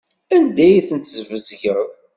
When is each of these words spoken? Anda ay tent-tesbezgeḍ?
Anda 0.35 0.61
ay 0.65 0.85
tent-tesbezgeḍ? 0.87 1.87